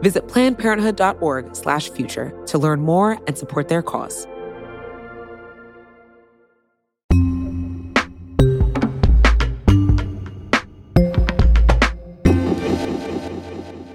[0.00, 4.26] Visit plannedparenthood.org slash future to learn more and support their cause.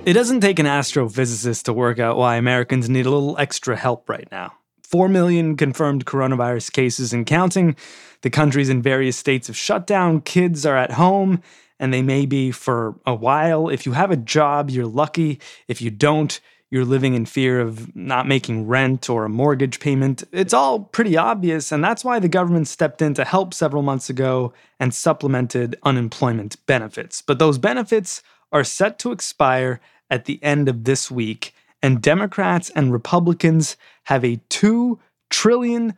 [0.05, 4.09] It doesn't take an astrophysicist to work out why Americans need a little extra help
[4.09, 4.53] right now.
[4.83, 7.77] 4 million confirmed coronavirus cases and counting.
[8.21, 10.19] The country's in various states of shutdown.
[10.19, 11.41] Kids are at home
[11.79, 13.69] and they may be for a while.
[13.69, 15.39] If you have a job, you're lucky.
[15.67, 16.39] If you don't,
[16.73, 20.23] you're living in fear of not making rent or a mortgage payment.
[20.31, 24.09] It's all pretty obvious, and that's why the government stepped in to help several months
[24.09, 27.21] ago and supplemented unemployment benefits.
[27.21, 32.71] But those benefits are set to expire at the end of this week, and Democrats
[32.71, 34.97] and Republicans have a $2
[35.29, 35.95] trillion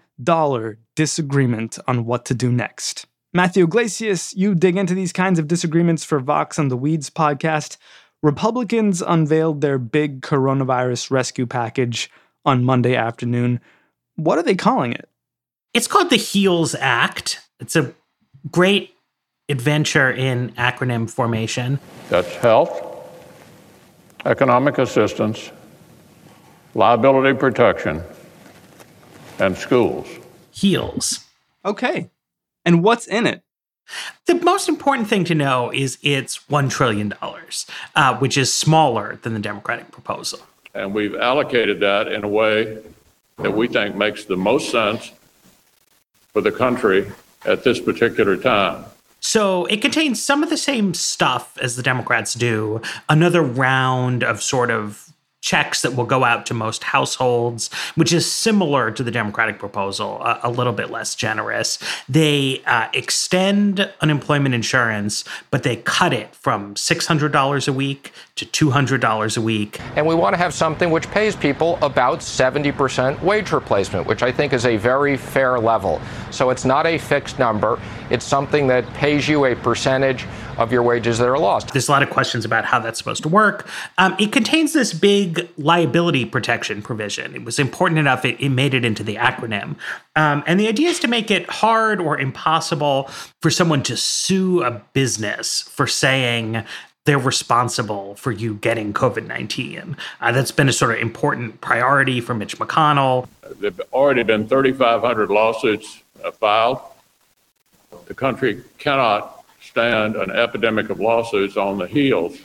[0.95, 3.05] disagreement on what to do next.
[3.35, 7.75] Matthew Yglesias, you dig into these kinds of disagreements for Vox on the Weeds podcast.
[8.23, 12.09] Republicans unveiled their big coronavirus rescue package
[12.45, 13.59] on Monday afternoon.
[14.15, 15.09] What are they calling it?
[15.73, 17.41] It's called the HEALS Act.
[17.59, 17.93] It's a
[18.51, 18.95] great
[19.49, 21.81] adventure in acronym formation.
[22.07, 22.81] That's health,
[24.23, 25.51] economic assistance,
[26.73, 28.01] liability protection,
[29.39, 30.07] and schools.
[30.51, 31.19] HEALS.
[31.65, 32.09] Okay.
[32.65, 33.43] And what's in it?
[34.25, 37.13] The most important thing to know is it's $1 trillion,
[37.95, 40.39] uh, which is smaller than the Democratic proposal.
[40.73, 42.81] And we've allocated that in a way
[43.37, 45.11] that we think makes the most sense
[46.33, 47.11] for the country
[47.45, 48.85] at this particular time.
[49.19, 54.43] So it contains some of the same stuff as the Democrats do, another round of
[54.43, 55.04] sort of
[55.45, 60.19] checks that will go out to most households, which is similar to the Democratic proposal,
[60.23, 61.77] a, a little bit less generous.
[62.09, 69.37] They uh, extend unemployment insurance, but they cut it from $600 a week to $200
[69.37, 69.79] a week.
[69.95, 74.31] And we want to have something which pays people about 70% wage replacement, which I
[74.31, 76.01] think is a very fair level.
[76.31, 77.79] So it's not a fixed number,
[78.09, 80.25] it's something that pays you a percentage
[80.57, 81.73] of your wages that are lost.
[81.73, 83.67] There's a lot of questions about how that's supposed to work.
[83.97, 87.35] Um, it contains this big liability protection provision.
[87.35, 89.75] It was important enough, it, it made it into the acronym.
[90.15, 93.09] Um, and the idea is to make it hard or impossible
[93.41, 96.63] for someone to sue a business for saying,
[97.05, 99.95] they're responsible for you getting COVID 19.
[100.21, 103.27] Uh, that's been a sort of important priority for Mitch McConnell.
[103.59, 106.79] There have already been 3,500 lawsuits uh, filed.
[108.07, 109.34] The country cannot
[109.75, 112.37] stand an epidemic of lawsuits on the heels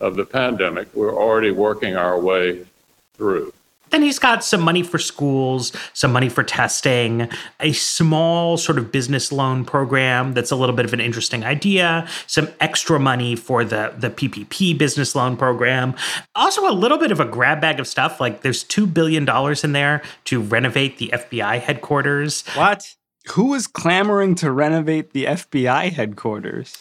[0.00, 2.64] of the pandemic we're already working our way
[3.12, 3.52] through.
[3.90, 7.28] Then he's got some money for schools, some money for testing,
[7.60, 12.08] a small sort of business loan program that's a little bit of an interesting idea,
[12.26, 15.94] some extra money for the, the PPP business loan program.
[16.34, 18.18] Also, a little bit of a grab bag of stuff.
[18.18, 19.28] Like there's $2 billion
[19.62, 22.46] in there to renovate the FBI headquarters.
[22.54, 22.94] What?
[23.30, 26.76] Who is clamoring to renovate the FBI headquarters?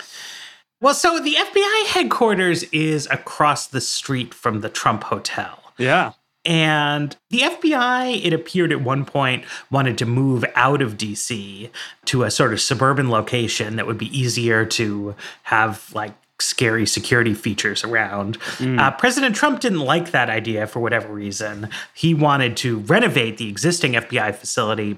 [0.81, 5.73] Well, so the FBI headquarters is across the street from the Trump Hotel.
[5.77, 6.13] Yeah.
[6.45, 11.71] And the FBI, it appeared at one point, wanted to move out of DC
[12.05, 17.33] to a sort of suburban location that would be easier to have like scary security
[17.33, 18.39] features around.
[18.57, 18.79] Mm.
[18.79, 21.69] Uh, President Trump didn't like that idea for whatever reason.
[21.93, 24.97] He wanted to renovate the existing FBI facility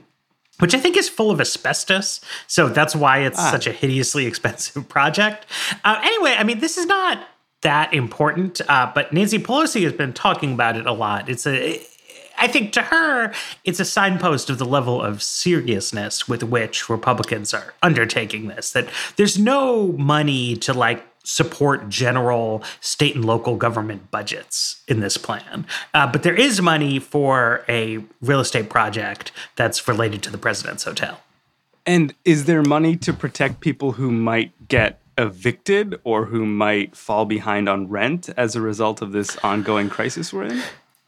[0.59, 2.21] which I think is full of asbestos.
[2.47, 3.51] So that's why it's ah.
[3.51, 5.45] such a hideously expensive project.
[5.83, 7.27] Uh, anyway, I mean, this is not
[7.61, 11.27] that important, uh, but Nancy Pelosi has been talking about it a lot.
[11.27, 11.81] It's a,
[12.37, 13.33] I think to her,
[13.63, 18.71] it's a signpost of the level of seriousness with which Republicans are undertaking this.
[18.71, 25.17] That there's no money to like support general state and local government budgets in this
[25.17, 25.65] plan.
[25.93, 30.85] Uh, but there is money for a real estate project that's related to the president's
[30.85, 31.19] hotel.
[31.85, 37.25] And is there money to protect people who might get evicted or who might fall
[37.25, 40.61] behind on rent as a result of this ongoing crisis we're in?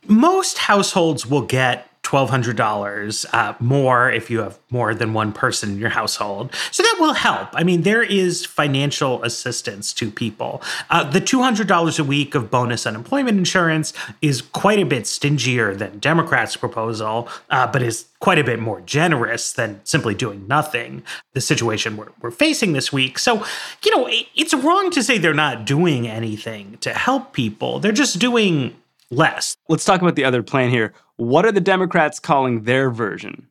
[0.07, 5.77] Most households will get $1,200 uh, more if you have more than one person in
[5.77, 6.53] your household.
[6.71, 7.49] So that will help.
[7.53, 10.61] I mean, there is financial assistance to people.
[10.89, 15.99] Uh, the $200 a week of bonus unemployment insurance is quite a bit stingier than
[15.99, 21.03] Democrats' proposal, uh, but is quite a bit more generous than simply doing nothing,
[21.33, 23.19] the situation we're, we're facing this week.
[23.19, 23.45] So,
[23.85, 27.79] you know, it, it's wrong to say they're not doing anything to help people.
[27.79, 28.75] They're just doing
[29.11, 29.55] less.
[29.67, 30.93] Let's talk about the other plan here.
[31.19, 33.49] What are the Democrats calling their version?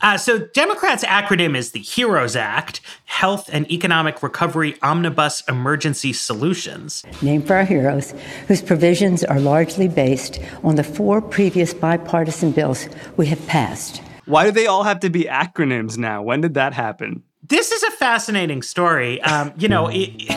[0.00, 7.04] Uh, so, Democrats' acronym is the HEROES Act Health and Economic Recovery Omnibus Emergency Solutions.
[7.20, 8.14] Named for our heroes,
[8.48, 12.88] whose provisions are largely based on the four previous bipartisan bills
[13.18, 14.00] we have passed.
[14.24, 16.22] Why do they all have to be acronyms now?
[16.22, 17.24] When did that happen?
[17.42, 19.20] This is a fascinating story.
[19.20, 20.34] Um, you know, it,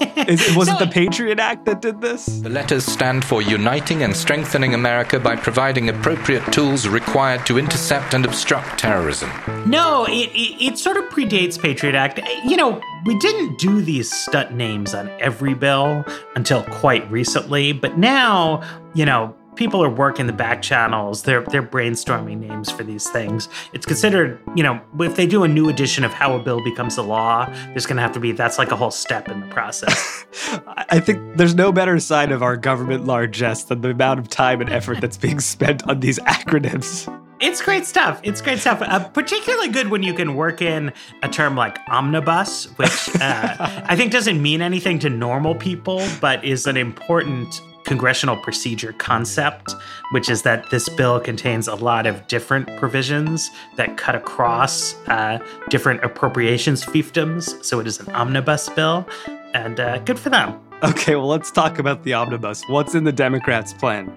[0.28, 2.26] Is, was so, it the Patriot Act that did this?
[2.26, 8.14] The letters stand for uniting and strengthening America by providing appropriate tools required to intercept
[8.14, 9.30] and obstruct terrorism.
[9.66, 12.20] No, it, it, it sort of predates Patriot Act.
[12.44, 16.04] You know, we didn't do these stunt names on every bill
[16.36, 18.62] until quite recently, but now,
[18.94, 21.24] you know, people are working the back channels.
[21.24, 23.48] They're they're brainstorming names for these things.
[23.72, 26.96] It's considered, you know, if they do a new edition of how a bill becomes
[26.96, 29.46] a law, there's going to have to be that's like a whole step in the
[29.48, 30.24] process.
[30.88, 34.60] I think there's no better sign of our government largesse than the amount of time
[34.60, 37.12] and effort that's being spent on these acronyms.
[37.40, 38.20] It's great stuff.
[38.22, 38.82] It's great stuff.
[38.82, 43.56] Uh, particularly good when you can work in a term like omnibus, which uh,
[43.86, 49.74] I think doesn't mean anything to normal people, but is an important congressional procedure concept,
[50.12, 55.38] which is that this bill contains a lot of different provisions that cut across uh,
[55.70, 57.64] different appropriations fiefdoms.
[57.64, 59.08] So it is an omnibus bill,
[59.54, 60.60] and uh, good for them.
[60.82, 62.62] Okay, well, let's talk about the omnibus.
[62.68, 64.14] What's in the Democrats' plan?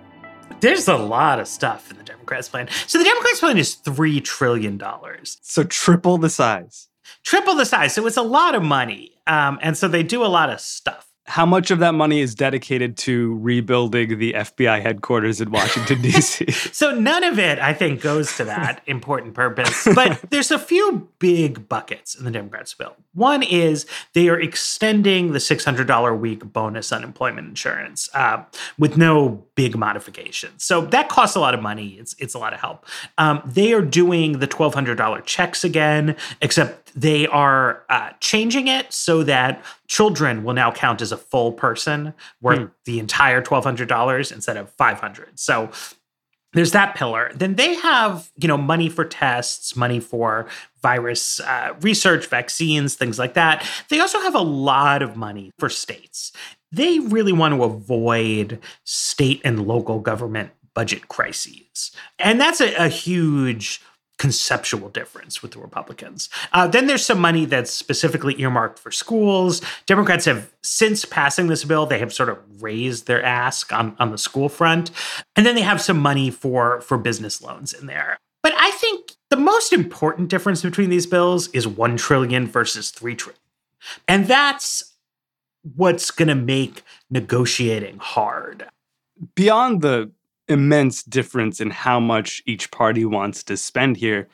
[0.59, 2.67] There's a lot of stuff in the Democrats' plan.
[2.87, 4.79] So the Democrats' plan is $3 trillion.
[5.23, 6.89] So triple the size.
[7.23, 7.95] Triple the size.
[7.95, 9.13] So it's a lot of money.
[9.25, 12.33] Um, and so they do a lot of stuff how much of that money is
[12.33, 16.51] dedicated to rebuilding the FBI headquarters in Washington, D.C.?
[16.51, 19.87] so none of it, I think, goes to that important purpose.
[19.93, 22.95] But there's a few big buckets in the Democrats' bill.
[23.13, 28.43] One is they are extending the $600 a week bonus unemployment insurance uh,
[28.79, 30.63] with no big modifications.
[30.63, 31.97] So that costs a lot of money.
[31.99, 32.85] It's, it's a lot of help.
[33.19, 39.23] Um, they are doing the $1,200 checks again, except they are uh, changing it so
[39.23, 42.65] that children will now count as a full person worth hmm.
[42.85, 45.69] the entire $1200 instead of 500 so
[46.53, 47.31] there's that pillar.
[47.33, 50.47] Then they have you know money for tests money for
[50.81, 53.65] virus uh, research vaccines things like that.
[53.89, 56.31] They also have a lot of money for states.
[56.71, 61.91] They really want to avoid state and local government budget crises.
[62.17, 63.81] And that's a, a huge
[64.21, 66.29] conceptual difference with the Republicans.
[66.53, 69.63] Uh, then there's some money that's specifically earmarked for schools.
[69.87, 74.11] Democrats have, since passing this bill, they have sort of raised their ask on, on
[74.11, 74.91] the school front.
[75.35, 78.19] And then they have some money for, for business loans in there.
[78.43, 83.15] But I think the most important difference between these bills is 1 trillion versus 3
[83.15, 83.41] trillion.
[84.07, 84.93] And that's
[85.75, 88.67] what's going to make negotiating hard.
[89.33, 90.11] Beyond the
[90.51, 94.27] immense difference in how much each party wants to spend here.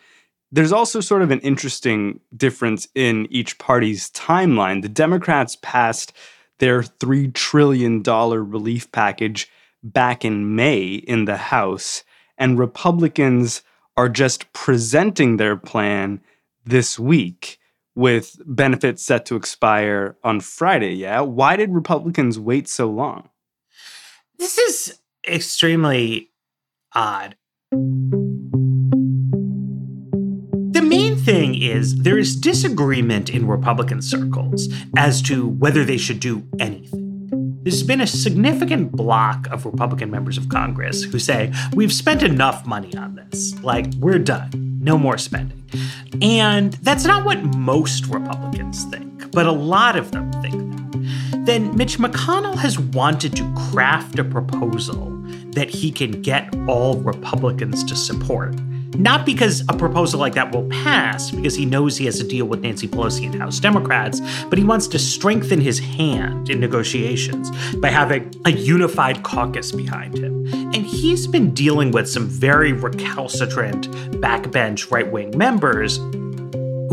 [0.52, 4.82] There's also sort of an interesting difference in each party's timeline.
[4.82, 6.14] The Democrats passed
[6.60, 9.50] their $3 trillion relief package
[9.84, 12.04] back in May in the House,
[12.38, 13.62] and Republicans
[13.96, 16.22] are just presenting their plan
[16.66, 17.60] this week
[17.96, 20.94] with benefits set to expire on Friday.
[20.94, 21.22] Yeah.
[21.22, 23.30] Why did Republicans wait so long?
[24.38, 26.32] This is extremely
[26.96, 27.36] odd.
[30.72, 36.20] The main thing is there is disagreement in Republican circles as to whether they should
[36.20, 37.08] do anything.
[37.64, 42.66] There's been a significant bloc of Republican members of Congress who say, We've spent enough
[42.66, 43.62] money on this.
[43.62, 44.50] Like, we're done.
[44.82, 45.66] No more spending.
[46.22, 51.46] And that's not what most Republicans think, but a lot of them think that.
[51.46, 55.17] Then Mitch McConnell has wanted to craft a proposal
[55.58, 58.56] that he can get all Republicans to support
[58.98, 62.46] not because a proposal like that will pass, because he knows he has to deal
[62.46, 67.52] with Nancy Pelosi and House Democrats, but he wants to strengthen his hand in negotiations
[67.78, 70.46] by having a unified caucus behind him.
[70.54, 76.00] And he's been dealing with some very recalcitrant backbench right wing members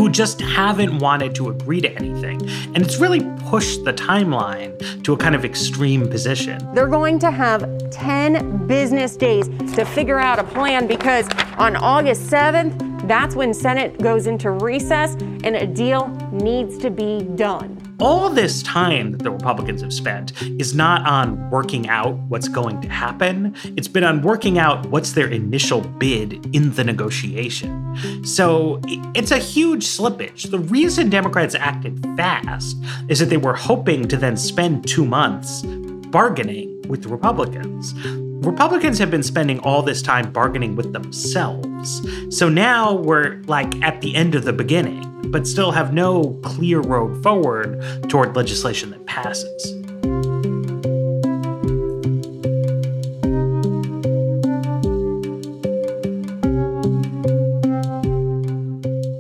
[0.05, 2.39] who just haven't wanted to agree to anything.
[2.75, 6.61] And it's really pushed the timeline to a kind of extreme position.
[6.75, 12.27] They're going to have 10 business days to figure out a plan because on August
[12.27, 18.29] 7th, that's when Senate goes into recess and a deal needs to be done all
[18.29, 22.89] this time that the Republicans have spent is not on working out what's going to
[22.89, 23.55] happen.
[23.77, 27.97] It's been on working out what's their initial bid in the negotiation.
[28.25, 28.81] So
[29.15, 30.51] it's a huge slippage.
[30.51, 32.77] The reason Democrats acted fast
[33.09, 37.95] is that they were hoping to then spend two months bargaining with the Republicans.
[38.43, 42.03] Republicans have been spending all this time bargaining with themselves.
[42.37, 46.81] So now we're like at the end of the beginning, but still have no clear
[46.81, 49.73] road forward toward legislation that passes.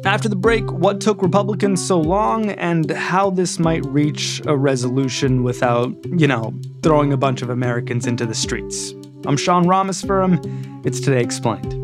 [0.04, 5.42] After the break, what took Republicans so long and how this might reach a resolution
[5.42, 8.94] without, you know, throwing a bunch of Americans into the streets.
[9.26, 10.84] I'm Sean Rameswaram.
[10.84, 11.83] It's Today Explained.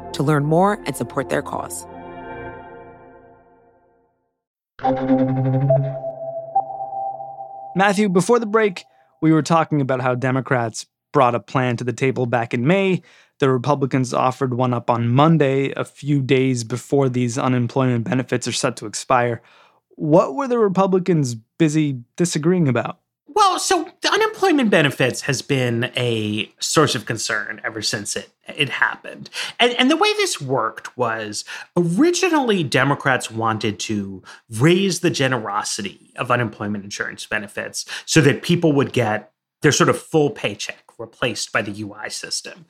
[0.13, 1.85] to learn more and support their cause.
[7.75, 8.85] Matthew, before the break,
[9.21, 13.01] we were talking about how Democrats brought a plan to the table back in May.
[13.39, 18.51] The Republicans offered one up on Monday, a few days before these unemployment benefits are
[18.51, 19.41] set to expire.
[19.95, 23.00] What were the Republicans busy disagreeing about?
[23.33, 28.69] Well, so the unemployment benefits has been a source of concern ever since it it
[28.69, 29.29] happened.
[29.59, 31.45] And and the way this worked was
[31.77, 38.91] originally Democrats wanted to raise the generosity of unemployment insurance benefits so that people would
[38.91, 42.65] get their sort of full paycheck replaced by the UI system.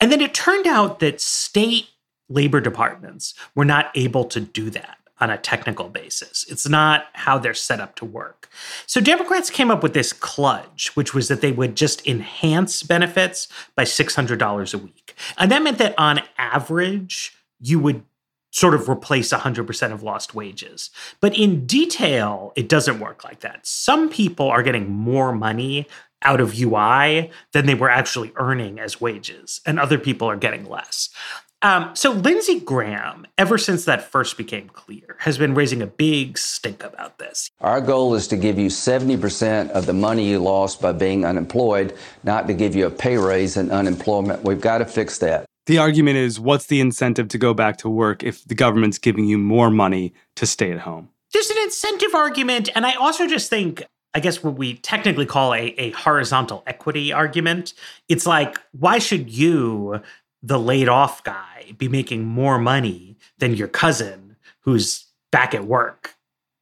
[0.00, 1.88] And then it turned out that state
[2.28, 6.44] labor departments were not able to do that on a technical basis.
[6.50, 8.50] It's not how they're set up to work.
[8.86, 13.48] So Democrats came up with this kludge, which was that they would just enhance benefits
[13.74, 15.14] by $600 a week.
[15.38, 18.02] And that meant that on average, you would
[18.50, 20.90] sort of replace 100% of lost wages.
[21.20, 23.66] But in detail, it doesn't work like that.
[23.66, 25.88] Some people are getting more money
[26.20, 30.66] out of UI than they were actually earning as wages, and other people are getting
[30.66, 31.08] less.
[31.64, 36.38] Um, so Lindsey Graham, ever since that first became clear, has been raising a big
[36.38, 37.50] stink about this.
[37.60, 41.96] Our goal is to give you 70% of the money you lost by being unemployed,
[42.22, 44.44] not to give you a pay raise in unemployment.
[44.44, 45.46] We've got to fix that.
[45.66, 49.24] The argument is what's the incentive to go back to work if the government's giving
[49.24, 51.08] you more money to stay at home?
[51.34, 52.70] there's an incentive argument.
[52.74, 57.12] And I also just think, I guess what we technically call a, a horizontal equity
[57.12, 57.74] argument.
[58.08, 60.00] It's like, why should you,
[60.44, 66.14] the laid off guy, be making more money than your cousin who's back at work?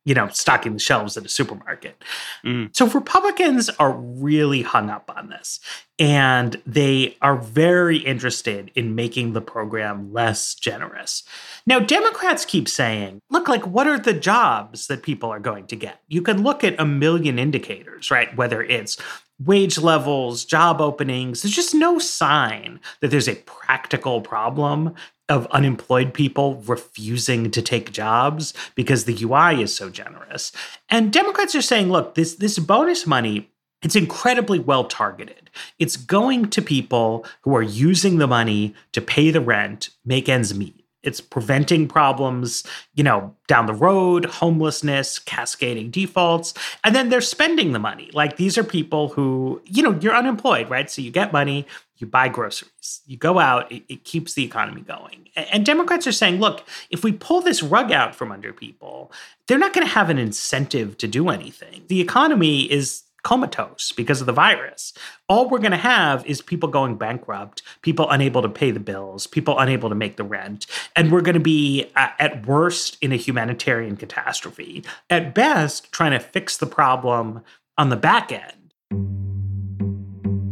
[0.04, 2.02] you know, stocking the shelves at a supermarket.
[2.44, 2.74] Mm.
[2.74, 5.60] So Republicans are really hung up on this.
[5.98, 11.22] And they are very interested in making the program less generous.
[11.66, 15.76] Now, Democrats keep saying, look, like, what are the jobs that people are going to
[15.76, 16.00] get?
[16.08, 18.34] You can look at a million indicators, right?
[18.36, 18.96] Whether it's
[19.38, 24.94] wage levels, job openings, there's just no sign that there's a practical problem
[25.28, 30.52] of unemployed people refusing to take jobs because the UI is so generous.
[30.88, 33.48] And Democrats are saying, look, this this bonus money
[33.82, 35.50] it's incredibly well targeted.
[35.78, 40.56] It's going to people who are using the money to pay the rent, make ends
[40.56, 40.81] meet.
[41.02, 46.54] It's preventing problems, you know, down the road, homelessness, cascading defaults,
[46.84, 48.10] and then they're spending the money.
[48.12, 50.90] Like these are people who, you know, you're unemployed, right?
[50.90, 51.66] So you get money,
[51.98, 55.28] you buy groceries, you go out, it, it keeps the economy going.
[55.36, 59.12] And, and Democrats are saying, look, if we pull this rug out from under people,
[59.46, 61.84] they're not going to have an incentive to do anything.
[61.88, 64.92] The economy is comatose because of the virus.
[65.28, 69.26] All we're going to have is people going bankrupt, people unable to pay the bills,
[69.26, 70.66] people unable to make the rent.
[70.96, 74.84] And we're going to be, uh, at worst, in a humanitarian catastrophe.
[75.08, 77.42] At best, trying to fix the problem
[77.78, 78.72] on the back end.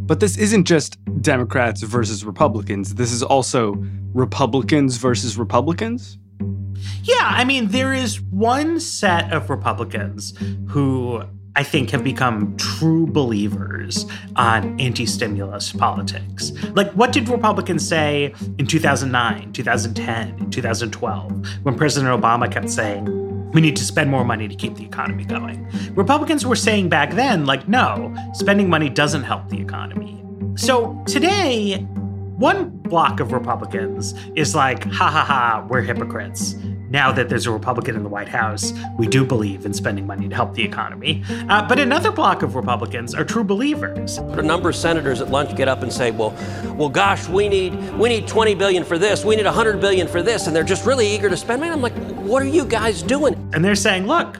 [0.07, 2.95] But this isn't just Democrats versus Republicans.
[2.95, 3.75] This is also
[4.13, 6.17] Republicans versus Republicans.
[7.03, 10.33] Yeah, I mean, there is one set of Republicans
[10.67, 11.23] who
[11.55, 14.05] I think, have become true believers
[14.37, 16.53] on anti stimulus politics.
[16.73, 23.59] Like, what did Republicans say in 2009, 2010, 2012, when President Obama kept saying, we
[23.59, 25.67] need to spend more money to keep the economy going?
[25.93, 30.23] Republicans were saying back then, like, no, spending money doesn't help the economy.
[30.55, 31.85] So today,
[32.41, 36.55] one bloc of Republicans is like, ha ha ha, we're hypocrites
[36.91, 40.27] now that there's a Republican in the White House, we do believe in spending money
[40.27, 41.23] to help the economy.
[41.47, 44.17] Uh, but another bloc of Republicans are true believers.
[44.17, 46.35] A number of senators at lunch get up and say, "Well,
[46.75, 50.21] well, gosh, we need we need 20 billion for this, we need 100 billion for
[50.21, 51.71] this," and they're just really eager to spend money.
[51.71, 54.37] I'm like, "What are you guys doing?" And they're saying, "Look."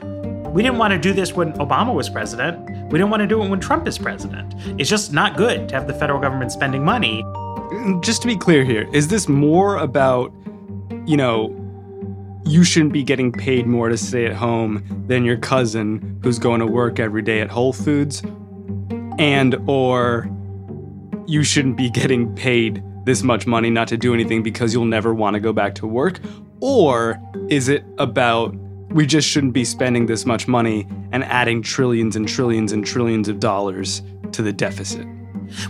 [0.52, 2.68] We didn't want to do this when Obama was president.
[2.92, 4.54] We didn't want to do it when Trump is president.
[4.78, 7.24] It's just not good to have the federal government spending money.
[8.00, 10.32] Just to be clear here, is this more about,
[11.06, 11.58] you know,
[12.44, 16.60] you shouldn't be getting paid more to stay at home than your cousin who's going
[16.60, 18.22] to work every day at Whole Foods?
[19.18, 20.28] And or
[21.26, 25.14] you shouldn't be getting paid this much money not to do anything because you'll never
[25.14, 26.20] want to go back to work?
[26.60, 28.54] Or is it about
[28.90, 33.28] we just shouldn't be spending this much money and adding trillions and trillions and trillions
[33.28, 35.06] of dollars to the deficit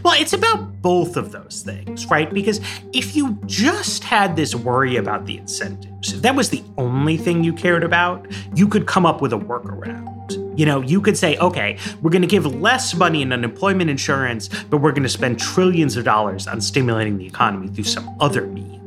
[0.02, 2.32] well, it's about both of those things, right?
[2.32, 2.60] Because
[2.92, 7.44] if you just had this worry about the incentives, if that was the only thing
[7.44, 10.12] you cared about, you could come up with a workaround.
[10.58, 14.48] You know, you could say, okay, we're going to give less money in unemployment insurance,
[14.64, 18.46] but we're going to spend trillions of dollars on stimulating the economy through some other
[18.46, 18.81] means.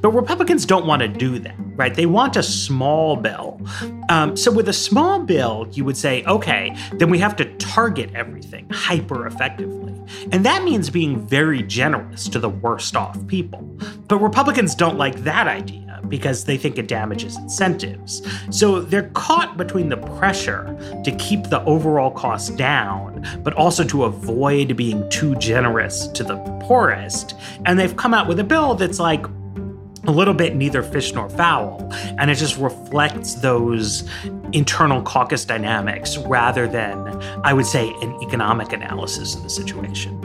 [0.00, 1.94] But Republicans don't want to do that, right?
[1.94, 3.60] They want a small bill.
[4.08, 8.10] Um, so with a small bill, you would say, okay, then we have to target
[8.14, 9.94] everything hyper effectively.
[10.32, 13.62] And that means being very generous to the worst off people.
[14.08, 18.22] But Republicans don't like that idea because they think it damages incentives.
[18.50, 24.04] So they're caught between the pressure to keep the overall cost down, but also to
[24.04, 27.34] avoid being too generous to the poorest.
[27.64, 29.24] And they've come out with a bill that's like,
[30.06, 31.88] a little bit neither fish nor fowl.
[32.18, 34.08] And it just reflects those
[34.52, 36.98] internal caucus dynamics rather than,
[37.42, 40.20] I would say, an economic analysis of the situation.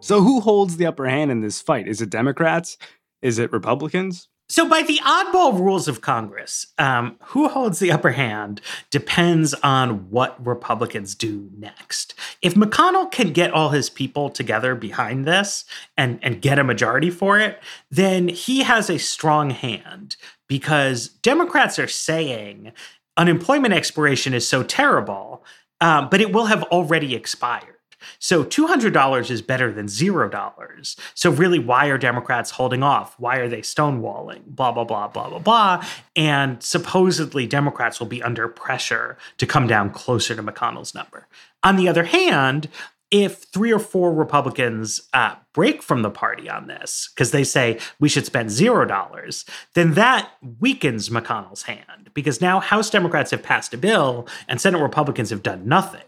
[0.00, 1.88] So, who holds the upper hand in this fight?
[1.88, 2.76] Is it Democrats?
[3.22, 4.28] Is it Republicans?
[4.48, 10.08] So, by the oddball rules of Congress, um, who holds the upper hand depends on
[10.10, 12.14] what Republicans do next.
[12.42, 15.64] If McConnell can get all his people together behind this
[15.96, 20.14] and, and get a majority for it, then he has a strong hand
[20.46, 22.72] because Democrats are saying
[23.16, 25.44] unemployment expiration is so terrible,
[25.80, 27.75] uh, but it will have already expired.
[28.18, 30.96] So $200 is better than $0.
[31.14, 33.18] So, really, why are Democrats holding off?
[33.18, 34.44] Why are they stonewalling?
[34.46, 35.84] Blah, blah, blah, blah, blah, blah.
[36.14, 41.26] And supposedly, Democrats will be under pressure to come down closer to McConnell's number.
[41.62, 42.68] On the other hand,
[43.10, 47.78] if three or four Republicans uh, break from the party on this because they say
[48.00, 53.42] we should spend zero dollars, then that weakens McConnell's hand because now House Democrats have
[53.42, 56.02] passed a bill and Senate Republicans have done nothing.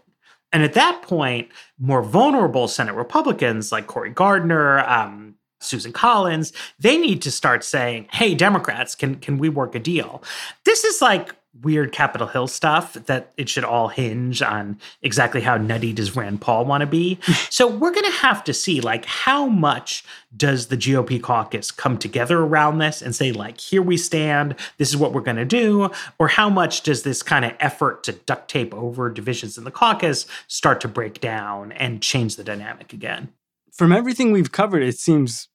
[0.51, 5.28] And at that point, more vulnerable Senate Republicans like Cory Gardner, um,
[5.59, 10.23] Susan Collins, they need to start saying, "Hey, Democrats, can can we work a deal?"
[10.63, 15.57] This is like weird Capitol Hill stuff that it should all hinge on exactly how
[15.57, 17.19] nutty does Rand Paul want to be.
[17.49, 20.03] so we're going to have to see like how much
[20.35, 24.89] does the GOP caucus come together around this and say like here we stand, this
[24.89, 28.13] is what we're going to do, or how much does this kind of effort to
[28.13, 32.93] duct tape over divisions in the caucus start to break down and change the dynamic
[32.93, 33.29] again?
[33.73, 35.49] From everything we've covered, it seems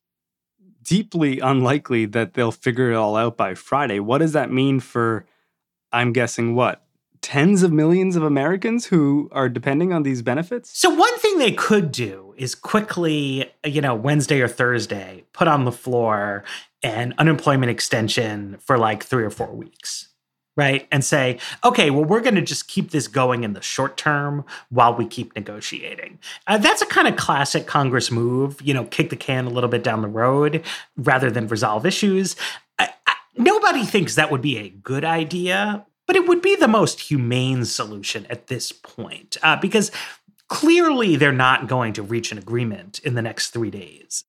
[0.83, 4.01] deeply unlikely that they'll figure it all out by Friday.
[4.01, 5.27] What does that mean for
[5.93, 6.83] I'm guessing what?
[7.23, 10.79] Tens of millions of Americans who are depending on these benefits?
[10.79, 15.65] So, one thing they could do is quickly, you know, Wednesday or Thursday, put on
[15.65, 16.45] the floor
[16.83, 20.09] an unemployment extension for like three or four weeks
[20.57, 20.87] right?
[20.93, 24.45] And say, okay, well, we're going to just keep this going in the short term
[24.71, 26.19] while we keep negotiating.
[26.47, 29.71] Uh, that's a kind of classic Congress move, you know, kick the can a little
[29.71, 30.63] bit down the road
[30.97, 32.37] rather than resolve issues.
[32.79, 36.69] I, I, nobody thinks that would be a good idea, but it would be the
[36.69, 39.91] most humane solution at this point uh, because
[40.49, 44.25] clearly they're not going to reach an agreement in the next three days.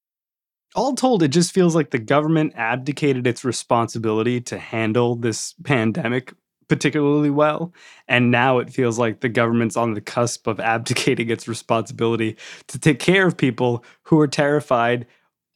[0.76, 6.34] All told, it just feels like the government abdicated its responsibility to handle this pandemic
[6.68, 7.74] particularly well.
[8.08, 12.80] And now it feels like the government's on the cusp of abdicating its responsibility to
[12.80, 15.06] take care of people who are terrified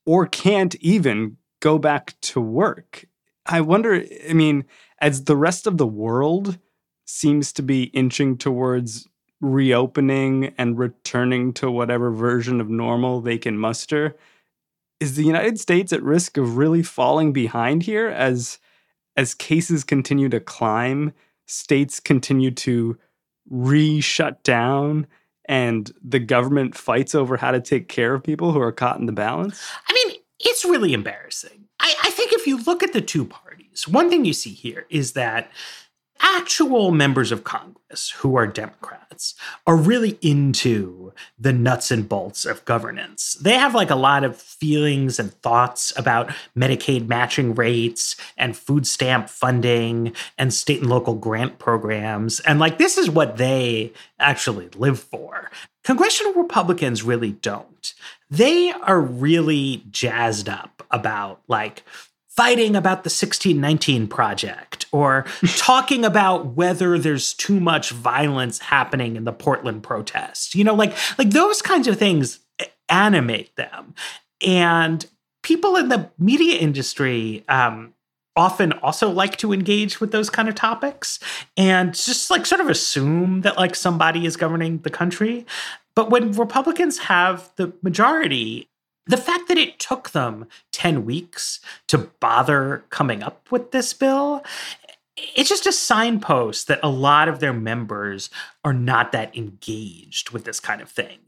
[0.06, 3.06] or can't even go back to work.
[3.46, 4.66] I wonder, I mean,
[5.02, 6.58] as the rest of the world
[7.06, 9.08] seems to be inching towards
[9.42, 14.16] reopening and returning to whatever version of normal they can muster,
[15.00, 18.60] is the United States at risk of really falling behind here as
[19.16, 21.14] as cases continue to climb,
[21.46, 22.98] states continue to
[23.50, 25.08] re-shut down
[25.46, 29.08] and the government fights over how to take care of people who are caught in
[29.08, 29.68] the balance?
[29.88, 31.66] I mean, it's really embarrassing.
[31.80, 34.86] I, I think if you look at the two parties, one thing you see here
[34.90, 35.52] is that
[36.22, 39.36] actual members of Congress who are Democrats
[39.68, 43.34] are really into the nuts and bolts of governance.
[43.42, 48.88] They have like a lot of feelings and thoughts about Medicaid matching rates and food
[48.88, 52.40] stamp funding and state and local grant programs.
[52.42, 55.50] And like, this is what they actually live for.
[55.84, 57.94] Congressional Republicans really don't.
[58.30, 61.84] They are really jazzed up about like
[62.28, 65.26] fighting about the 1619 project or
[65.58, 70.56] talking about whether there's too much violence happening in the Portland protests.
[70.56, 72.40] You know, like like those kinds of things
[72.90, 73.94] animate them.
[74.46, 75.06] And
[75.44, 77.94] people in the media industry um,
[78.36, 81.20] often also like to engage with those kind of topics
[81.58, 85.46] and just like sort of assume that like somebody is governing the country.
[85.96, 88.70] But when Republicans have the majority,
[89.08, 94.44] the fact that it took them 10 weeks to bother coming up with this bill
[95.36, 98.30] it's just a signpost that a lot of their members
[98.64, 101.20] are not that engaged with this kind of thing.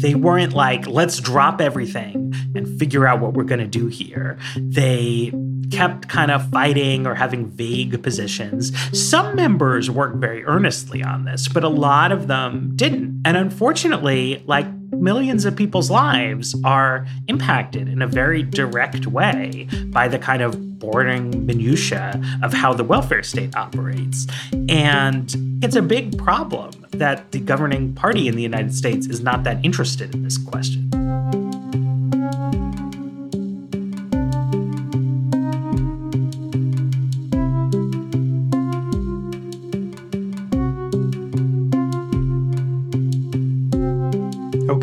[0.00, 4.38] They weren't like, let's drop everything and figure out what we're going to do here.
[4.56, 5.32] They
[5.70, 8.72] kept kind of fighting or having vague positions.
[8.98, 13.22] Some members worked very earnestly on this, but a lot of them didn't.
[13.24, 20.08] And unfortunately, like millions of people's lives are impacted in a very direct way by
[20.08, 24.26] the kind of boring minutiae of how the welfare state operates.
[24.68, 29.44] And it's a big problem that the governing party in the United States is not
[29.44, 31.03] that interested in this question.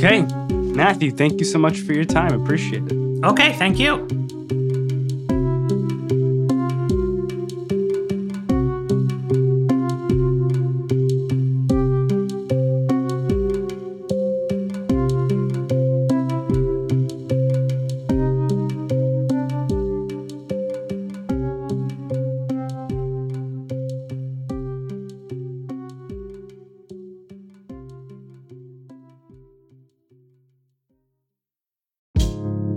[0.04, 0.26] Okay.
[0.74, 2.42] Matthew, thank you so much for your time.
[2.42, 3.24] Appreciate it.
[3.24, 4.21] Okay, thank you.